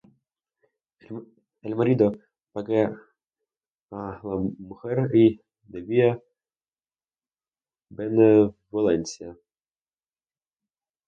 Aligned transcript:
El 1.67 1.73
marido 1.79 2.05
pague 2.53 2.81
á 3.97 3.99
la 4.27 4.35
mujer 4.69 4.97
la 5.01 5.07
debida 5.75 6.09
benevolencia; 7.97 9.29